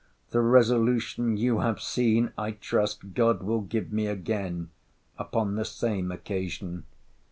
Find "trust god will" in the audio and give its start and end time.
2.53-3.61